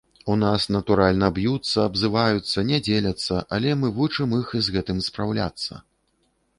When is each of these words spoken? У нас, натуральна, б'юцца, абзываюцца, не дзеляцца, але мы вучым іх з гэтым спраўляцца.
У 0.35 0.35
нас, 0.43 0.61
натуральна, 0.75 1.27
б'юцца, 1.35 1.77
абзываюцца, 1.89 2.65
не 2.71 2.81
дзеляцца, 2.89 3.35
але 3.59 3.79
мы 3.83 3.95
вучым 4.01 4.37
іх 4.43 4.47
з 4.65 4.79
гэтым 4.79 4.97
спраўляцца. 5.11 5.73